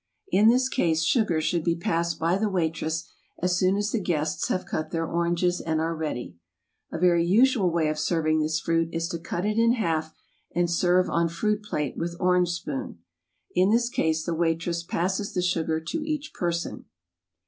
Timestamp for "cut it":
9.19-9.59